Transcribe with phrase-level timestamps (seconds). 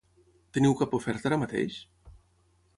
[0.57, 1.79] Teniu cap oferta ara mateix?